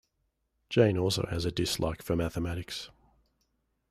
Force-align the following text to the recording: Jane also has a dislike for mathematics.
Jane 0.71 0.97
also 0.97 1.27
has 1.29 1.45
a 1.45 1.51
dislike 1.51 2.01
for 2.01 2.15
mathematics. 2.15 2.89